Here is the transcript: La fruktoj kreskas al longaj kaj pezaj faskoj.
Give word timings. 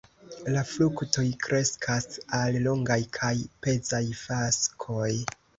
La 0.53 0.61
fruktoj 0.69 1.25
kreskas 1.43 2.09
al 2.39 2.59
longaj 2.69 2.99
kaj 3.19 3.33
pezaj 3.67 4.03
faskoj. 4.27 5.13